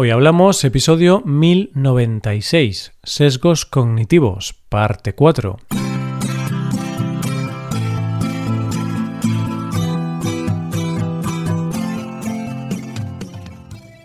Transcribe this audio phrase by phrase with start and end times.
[0.00, 5.56] Hoy hablamos episodio 1096, Sesgos Cognitivos, parte 4.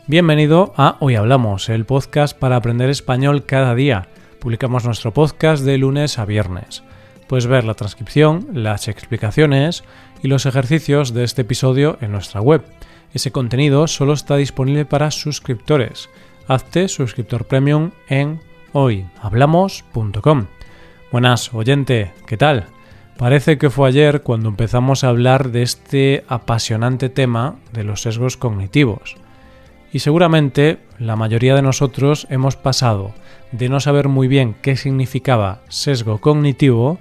[0.08, 4.08] Bienvenido a Hoy Hablamos, el podcast para aprender español cada día.
[4.40, 6.82] Publicamos nuestro podcast de lunes a viernes.
[7.28, 9.84] Puedes ver la transcripción, las explicaciones
[10.24, 12.64] y los ejercicios de este episodio en nuestra web
[13.14, 16.10] ese contenido solo está disponible para suscriptores.
[16.48, 18.42] Hazte suscriptor premium en
[18.74, 20.48] hoyhablamos.com.
[21.12, 22.66] Buenas, oyente, ¿qué tal?
[23.18, 28.36] Parece que fue ayer cuando empezamos a hablar de este apasionante tema de los sesgos
[28.36, 29.16] cognitivos.
[29.92, 33.14] Y seguramente la mayoría de nosotros hemos pasado
[33.52, 36.98] de no saber muy bien qué significaba sesgo cognitivo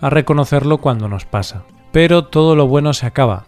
[0.00, 1.64] a reconocerlo cuando nos pasa.
[1.90, 3.46] Pero todo lo bueno se acaba,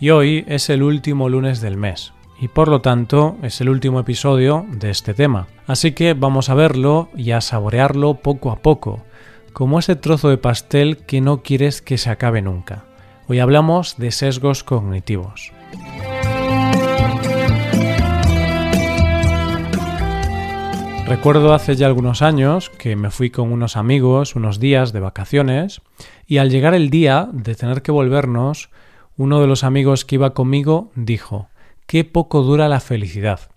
[0.00, 4.00] y hoy es el último lunes del mes, y por lo tanto es el último
[4.00, 5.46] episodio de este tema.
[5.66, 9.04] Así que vamos a verlo y a saborearlo poco a poco,
[9.52, 12.84] como ese trozo de pastel que no quieres que se acabe nunca.
[13.28, 15.52] Hoy hablamos de sesgos cognitivos.
[21.06, 25.82] Recuerdo hace ya algunos años que me fui con unos amigos unos días de vacaciones
[26.26, 28.70] y al llegar el día de tener que volvernos
[29.20, 31.50] uno de los amigos que iba conmigo dijo,
[31.86, 33.50] qué poco dura la felicidad.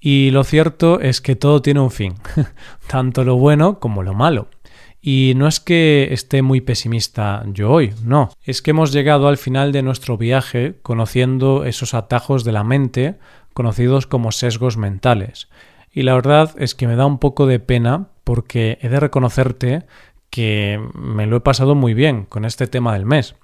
[0.00, 2.14] Y lo cierto es que todo tiene un fin,
[2.88, 4.48] tanto lo bueno como lo malo.
[5.00, 9.36] Y no es que esté muy pesimista yo hoy, no, es que hemos llegado al
[9.36, 13.14] final de nuestro viaje conociendo esos atajos de la mente,
[13.54, 15.48] conocidos como sesgos mentales.
[15.92, 19.84] Y la verdad es que me da un poco de pena porque he de reconocerte
[20.30, 23.36] que me lo he pasado muy bien con este tema del mes.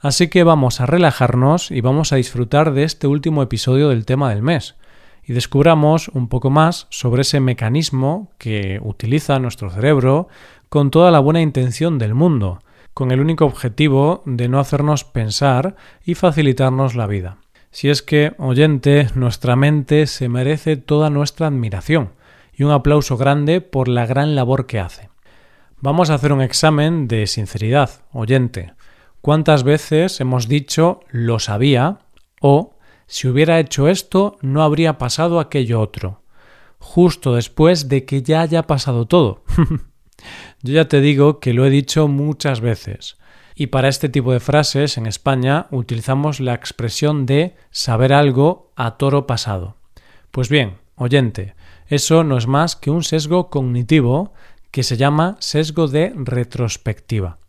[0.00, 4.30] Así que vamos a relajarnos y vamos a disfrutar de este último episodio del tema
[4.30, 4.76] del mes
[5.22, 10.28] y descubramos un poco más sobre ese mecanismo que utiliza nuestro cerebro
[10.70, 12.62] con toda la buena intención del mundo,
[12.94, 17.36] con el único objetivo de no hacernos pensar y facilitarnos la vida.
[17.70, 22.12] Si es que, oyente, nuestra mente se merece toda nuestra admiración
[22.54, 25.10] y un aplauso grande por la gran labor que hace.
[25.78, 28.72] Vamos a hacer un examen de sinceridad, oyente.
[29.20, 31.98] ¿Cuántas veces hemos dicho lo sabía
[32.40, 32.76] o
[33.06, 36.22] si hubiera hecho esto no habría pasado aquello otro?
[36.78, 39.44] Justo después de que ya haya pasado todo.
[40.62, 43.18] Yo ya te digo que lo he dicho muchas veces.
[43.54, 48.96] Y para este tipo de frases en España utilizamos la expresión de saber algo a
[48.96, 49.76] toro pasado.
[50.30, 51.54] Pues bien, oyente,
[51.88, 54.32] eso no es más que un sesgo cognitivo
[54.70, 57.40] que se llama sesgo de retrospectiva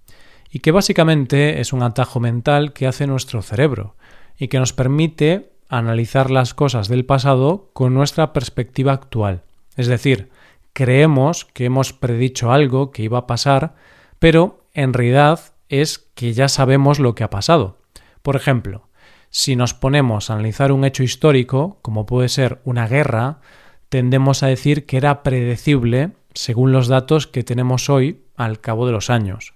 [0.51, 3.95] y que básicamente es un atajo mental que hace nuestro cerebro
[4.37, 9.43] y que nos permite analizar las cosas del pasado con nuestra perspectiva actual.
[9.77, 10.29] Es decir,
[10.73, 13.75] creemos que hemos predicho algo que iba a pasar,
[14.19, 17.77] pero en realidad es que ya sabemos lo que ha pasado.
[18.21, 18.89] Por ejemplo,
[19.29, 23.39] si nos ponemos a analizar un hecho histórico, como puede ser una guerra,
[23.87, 28.91] tendemos a decir que era predecible según los datos que tenemos hoy al cabo de
[28.91, 29.53] los años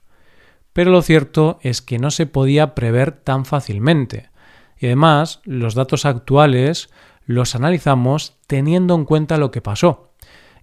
[0.76, 4.30] pero lo cierto es que no se podía prever tan fácilmente.
[4.78, 6.90] Y además, los datos actuales
[7.26, 10.12] los analizamos teniendo en cuenta lo que pasó.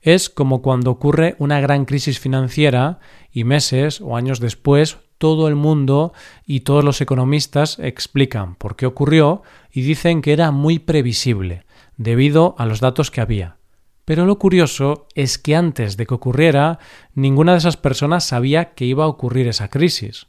[0.03, 2.99] Es como cuando ocurre una gran crisis financiera
[3.33, 6.13] y meses o años después todo el mundo
[6.45, 9.43] y todos los economistas explican por qué ocurrió
[9.73, 11.65] y dicen que era muy previsible,
[11.97, 13.57] debido a los datos que había.
[14.05, 16.79] Pero lo curioso es que antes de que ocurriera,
[17.15, 20.27] ninguna de esas personas sabía que iba a ocurrir esa crisis.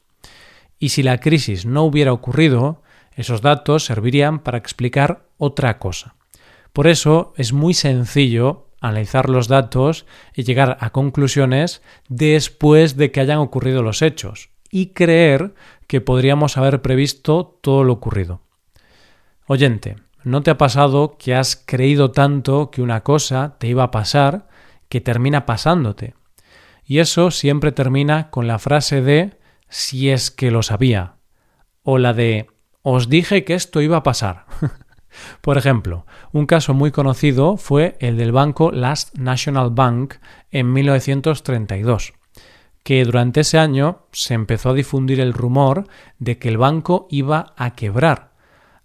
[0.77, 2.83] Y si la crisis no hubiera ocurrido,
[3.15, 6.15] esos datos servirían para explicar otra cosa.
[6.71, 13.21] Por eso es muy sencillo analizar los datos y llegar a conclusiones después de que
[13.21, 15.53] hayan ocurrido los hechos y creer
[15.87, 18.41] que podríamos haber previsto todo lo ocurrido.
[19.45, 23.91] Oyente, ¿No te ha pasado que has creído tanto que una cosa te iba a
[23.91, 24.47] pasar
[24.87, 26.15] que termina pasándote?
[26.85, 29.37] Y eso siempre termina con la frase de
[29.67, 31.15] si es que lo sabía
[31.83, 32.47] o la de
[32.83, 34.45] os dije que esto iba a pasar.
[35.41, 40.15] Por ejemplo, un caso muy conocido fue el del banco Last National Bank
[40.51, 42.13] en 1932,
[42.83, 45.85] que durante ese año se empezó a difundir el rumor
[46.17, 48.32] de que el banco iba a quebrar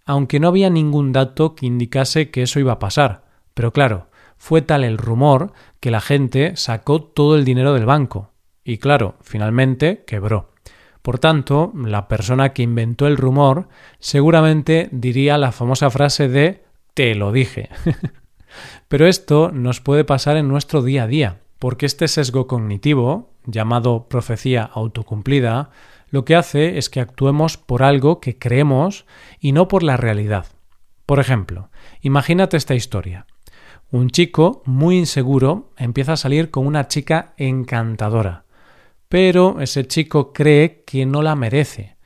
[0.08, 3.26] aunque no había ningún dato que indicase que eso iba a pasar.
[3.52, 4.08] Pero claro,
[4.38, 8.30] fue tal el rumor que la gente sacó todo el dinero del banco.
[8.64, 10.52] Y claro, finalmente quebró.
[11.02, 13.68] Por tanto, la persona que inventó el rumor
[13.98, 16.64] seguramente diría la famosa frase de
[16.94, 17.68] te lo dije.
[18.88, 24.08] Pero esto nos puede pasar en nuestro día a día, porque este sesgo cognitivo, llamado
[24.08, 25.68] profecía autocumplida,
[26.10, 29.06] lo que hace es que actuemos por algo que creemos
[29.40, 30.46] y no por la realidad.
[31.06, 31.70] Por ejemplo,
[32.00, 33.26] imagínate esta historia.
[33.90, 38.44] Un chico muy inseguro empieza a salir con una chica encantadora,
[39.08, 41.96] pero ese chico cree que no la merece.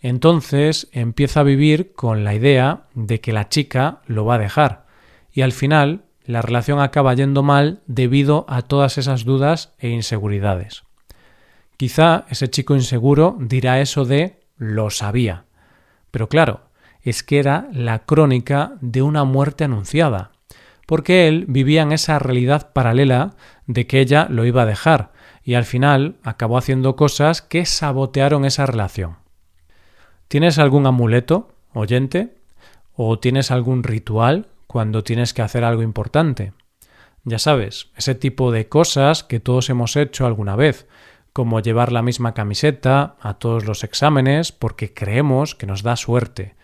[0.00, 4.86] Entonces empieza a vivir con la idea de que la chica lo va a dejar
[5.32, 10.84] y al final la relación acaba yendo mal debido a todas esas dudas e inseguridades.
[11.76, 15.44] Quizá ese chico inseguro dirá eso de lo sabía.
[16.10, 16.60] Pero claro,
[17.02, 20.32] es que era la crónica de una muerte anunciada,
[20.86, 23.34] porque él vivía en esa realidad paralela
[23.66, 28.44] de que ella lo iba a dejar, y al final acabó haciendo cosas que sabotearon
[28.44, 29.16] esa relación.
[30.28, 32.36] ¿Tienes algún amuleto, oyente?
[32.94, 36.52] ¿O tienes algún ritual cuando tienes que hacer algo importante?
[37.24, 40.86] Ya sabes, ese tipo de cosas que todos hemos hecho alguna vez,
[41.32, 46.54] como llevar la misma camiseta a todos los exámenes porque creemos que nos da suerte,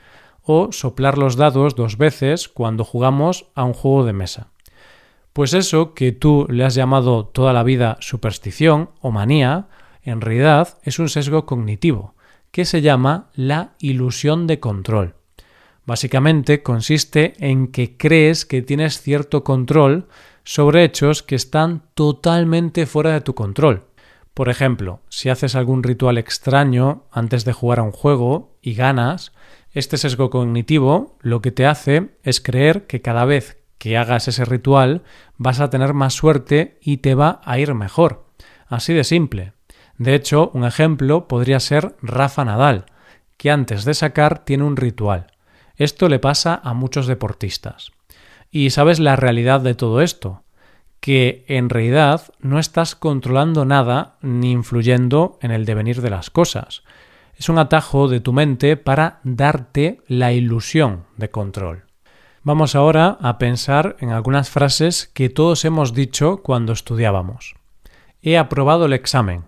[0.43, 4.49] o soplar los dados dos veces cuando jugamos a un juego de mesa.
[5.33, 9.69] Pues eso que tú le has llamado toda la vida superstición o manía,
[10.03, 12.15] en realidad es un sesgo cognitivo,
[12.51, 15.15] que se llama la ilusión de control.
[15.87, 20.09] Básicamente consiste en que crees que tienes cierto control
[20.45, 23.85] sobre hechos que están totalmente fuera de tu control.
[24.35, 29.33] Por ejemplo, si haces algún ritual extraño antes de jugar a un juego y ganas,
[29.73, 34.45] este sesgo cognitivo lo que te hace es creer que cada vez que hagas ese
[34.45, 35.03] ritual
[35.37, 38.27] vas a tener más suerte y te va a ir mejor.
[38.67, 39.53] Así de simple.
[39.97, 42.87] De hecho, un ejemplo podría ser Rafa Nadal,
[43.37, 45.33] que antes de sacar tiene un ritual.
[45.77, 47.93] Esto le pasa a muchos deportistas.
[48.51, 50.43] ¿Y sabes la realidad de todo esto?
[51.01, 56.83] Que en realidad no estás controlando nada ni influyendo en el devenir de las cosas.
[57.37, 61.85] Es un atajo de tu mente para darte la ilusión de control.
[62.43, 67.55] Vamos ahora a pensar en algunas frases que todos hemos dicho cuando estudiábamos.
[68.23, 69.45] He aprobado el examen.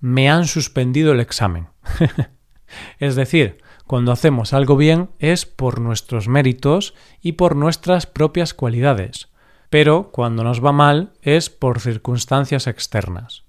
[0.00, 1.68] Me han suspendido el examen.
[2.98, 9.31] es decir, cuando hacemos algo bien es por nuestros méritos y por nuestras propias cualidades
[9.72, 13.44] pero cuando nos va mal es por circunstancias externas.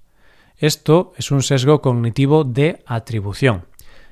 [0.55, 3.65] Esto es un sesgo cognitivo de atribución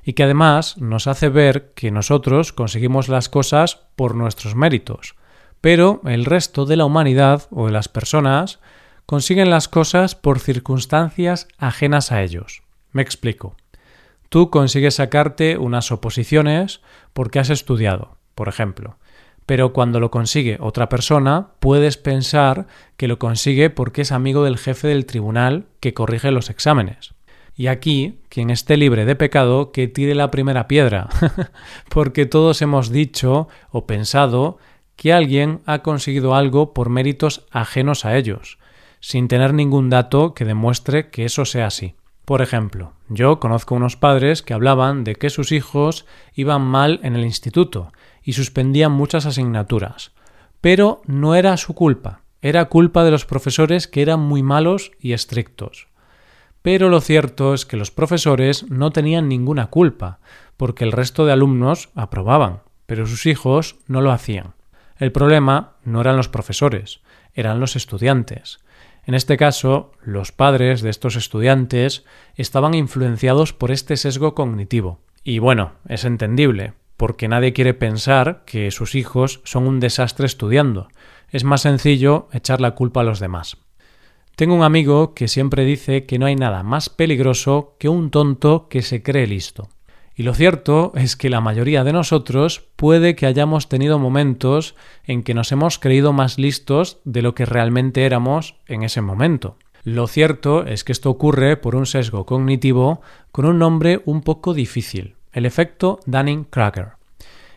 [0.04, 5.16] y que además nos hace ver que nosotros conseguimos las cosas por nuestros méritos,
[5.62, 8.60] pero el resto de la humanidad o de las personas
[9.06, 12.62] consiguen las cosas por circunstancias ajenas a ellos.
[12.92, 13.56] Me explico.
[14.28, 16.82] Tú consigues sacarte unas oposiciones
[17.14, 18.98] porque has estudiado, por ejemplo,
[19.52, 24.58] pero cuando lo consigue otra persona, puedes pensar que lo consigue porque es amigo del
[24.58, 27.16] jefe del tribunal que corrige los exámenes.
[27.54, 31.10] Y aquí, quien esté libre de pecado, que tire la primera piedra,
[31.90, 34.58] porque todos hemos dicho o pensado
[34.96, 38.58] que alguien ha conseguido algo por méritos ajenos a ellos,
[39.02, 41.96] sin tener ningún dato que demuestre que eso sea así.
[42.24, 46.06] Por ejemplo, yo conozco unos padres que hablaban de que sus hijos
[46.36, 47.92] iban mal en el instituto
[48.24, 50.12] y suspendían muchas asignaturas.
[50.62, 55.14] Pero no era su culpa, era culpa de los profesores que eran muy malos y
[55.14, 55.88] estrictos.
[56.62, 60.20] Pero lo cierto es que los profesores no tenían ninguna culpa,
[60.58, 64.54] porque el resto de alumnos aprobaban, pero sus hijos no lo hacían.
[64.98, 67.02] El problema no eran los profesores,
[67.34, 68.60] eran los estudiantes.
[69.04, 72.06] En este caso, los padres de estos estudiantes
[72.36, 75.00] estaban influenciados por este sesgo cognitivo.
[75.24, 80.88] Y bueno, es entendible, porque nadie quiere pensar que sus hijos son un desastre estudiando.
[81.30, 83.58] Es más sencillo echar la culpa a los demás.
[84.36, 88.68] Tengo un amigo que siempre dice que no hay nada más peligroso que un tonto
[88.70, 89.70] que se cree listo.
[90.16, 95.24] Y lo cierto es que la mayoría de nosotros puede que hayamos tenido momentos en
[95.24, 99.58] que nos hemos creído más listos de lo que realmente éramos en ese momento.
[99.84, 104.54] Lo cierto es que esto ocurre por un sesgo cognitivo con un nombre un poco
[104.54, 106.94] difícil, el efecto Dunning-Kruger.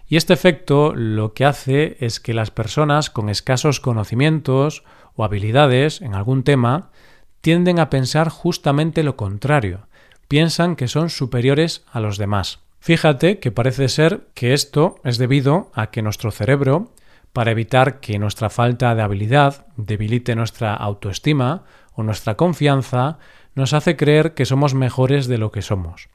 [0.06, 4.84] Y este efecto lo que hace es que las personas con escasos conocimientos
[5.16, 6.90] o habilidades en algún tema
[7.40, 9.86] tienden a pensar justamente lo contrario,
[10.28, 12.60] piensan que son superiores a los demás.
[12.80, 16.92] Fíjate que parece ser que esto es debido a que nuestro cerebro,
[17.32, 21.64] para evitar que nuestra falta de habilidad debilite nuestra autoestima
[21.94, 23.18] o nuestra confianza,
[23.54, 26.08] nos hace creer que somos mejores de lo que somos.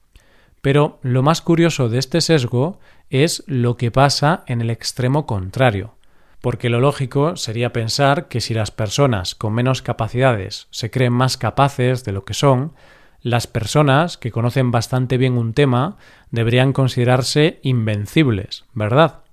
[0.61, 5.95] Pero lo más curioso de este sesgo es lo que pasa en el extremo contrario.
[6.41, 11.37] porque lo lógico sería pensar que si las personas con menos capacidades se creen más
[11.37, 12.73] capaces de lo que son,
[13.21, 15.97] las personas que conocen bastante bien un tema
[16.31, 19.23] deberían considerarse invencibles, ¿verdad?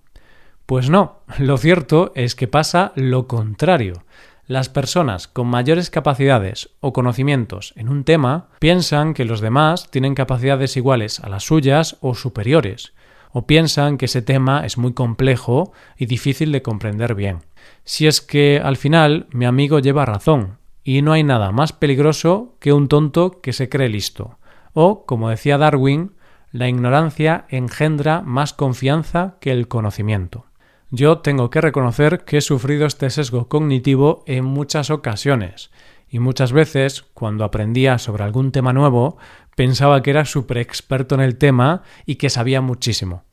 [0.67, 4.03] Pues no, lo cierto es que pasa lo contrario.
[4.49, 10.15] Las personas con mayores capacidades o conocimientos en un tema piensan que los demás tienen
[10.15, 12.93] capacidades iguales a las suyas o superiores,
[13.33, 17.41] o piensan que ese tema es muy complejo y difícil de comprender bien.
[17.83, 22.55] Si es que al final mi amigo lleva razón, y no hay nada más peligroso
[22.61, 24.39] que un tonto que se cree listo.
[24.73, 26.13] O, como decía Darwin,
[26.53, 30.47] la ignorancia engendra más confianza que el conocimiento.
[30.91, 35.71] Yo tengo que reconocer que he sufrido este sesgo cognitivo en muchas ocasiones,
[36.09, 39.17] y muchas veces, cuando aprendía sobre algún tema nuevo,
[39.57, 43.25] pensaba que era súper experto en el tema y que sabía muchísimo.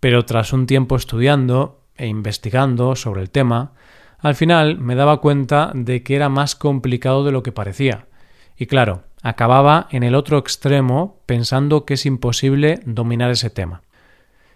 [0.00, 3.72] Pero tras un tiempo estudiando e investigando sobre el tema,
[4.18, 8.06] al final me daba cuenta de que era más complicado de lo que parecía.
[8.56, 13.82] Y claro, acababa en el otro extremo pensando que es imposible dominar ese tema.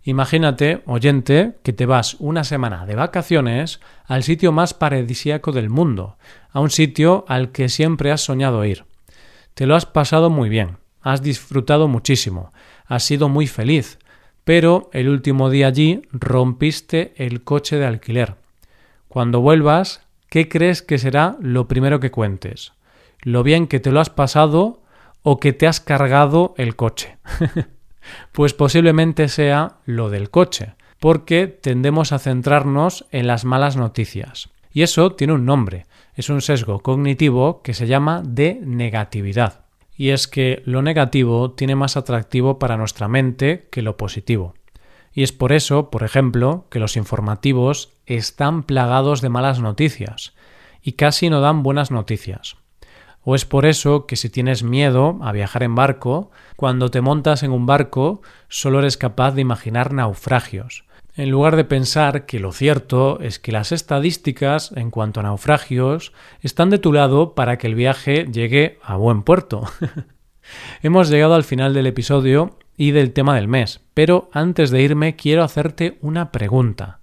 [0.04, 6.16] Imagínate, oyente, que te vas una semana de vacaciones al sitio más paradisíaco del mundo,
[6.50, 8.84] a un sitio al que siempre has soñado ir.
[9.54, 12.52] Te lo has pasado muy bien, has disfrutado muchísimo,
[12.86, 13.98] has sido muy feliz,
[14.42, 18.34] pero el último día allí rompiste el coche de alquiler.
[19.06, 22.72] Cuando vuelvas, ¿qué crees que será lo primero que cuentes?
[23.20, 24.82] ¿Lo bien que te lo has pasado
[25.22, 27.18] o que te has cargado el coche?
[28.32, 34.50] pues posiblemente sea lo del coche, porque tendemos a centrarnos en las malas noticias.
[34.72, 39.62] Y eso tiene un nombre, es un sesgo cognitivo que se llama de negatividad
[39.96, 44.54] y es que lo negativo tiene más atractivo para nuestra mente que lo positivo.
[45.12, 50.34] Y es por eso, por ejemplo, que los informativos están plagados de malas noticias
[50.82, 52.56] y casi no dan buenas noticias.
[53.24, 57.42] O es por eso que si tienes miedo a viajar en barco, cuando te montas
[57.42, 62.52] en un barco solo eres capaz de imaginar naufragios, en lugar de pensar que lo
[62.52, 67.66] cierto es que las estadísticas en cuanto a naufragios están de tu lado para que
[67.66, 69.64] el viaje llegue a buen puerto.
[70.82, 75.14] Hemos llegado al final del episodio y del tema del mes, pero antes de irme
[75.14, 77.01] quiero hacerte una pregunta.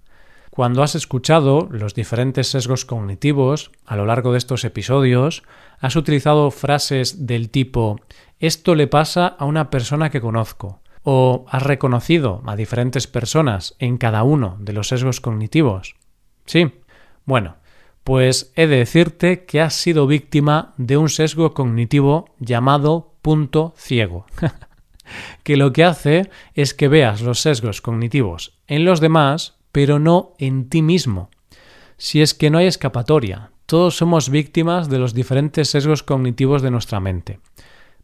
[0.50, 5.42] Cuando has escuchado los diferentes sesgos cognitivos a lo largo de estos episodios,
[5.78, 8.00] has utilizado frases del tipo
[8.40, 13.96] esto le pasa a una persona que conozco, ¿O has reconocido a diferentes personas en
[13.96, 15.94] cada uno de los sesgos cognitivos?
[16.44, 16.72] Sí.
[17.24, 17.56] Bueno,
[18.04, 24.26] pues he de decirte que has sido víctima de un sesgo cognitivo llamado punto ciego,
[25.42, 30.34] que lo que hace es que veas los sesgos cognitivos en los demás, pero no
[30.38, 31.30] en ti mismo.
[31.96, 36.70] Si es que no hay escapatoria, todos somos víctimas de los diferentes sesgos cognitivos de
[36.70, 37.40] nuestra mente.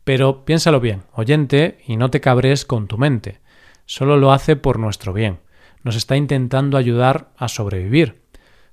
[0.04, 3.40] Pero piénsalo bien, oyente, y no te cabres con tu mente.
[3.86, 5.40] Solo lo hace por nuestro bien.
[5.82, 8.22] Nos está intentando ayudar a sobrevivir.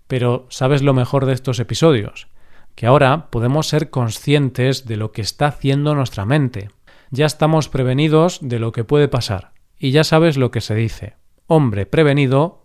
[0.08, 2.28] Pero ¿sabes lo mejor de estos episodios?
[2.76, 6.70] Que ahora podemos ser conscientes de lo que está haciendo nuestra mente.
[7.10, 9.54] Ya estamos prevenidos de lo que puede pasar.
[9.80, 11.16] Y ya sabes lo que se dice.
[11.48, 12.63] Hombre prevenido